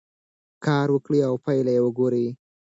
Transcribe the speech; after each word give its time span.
کار 0.65 0.87
وکړئ 0.91 1.21
او 1.29 1.35
پایله 1.45 1.71
یې 1.75 1.81
وګورئ. 1.85 2.27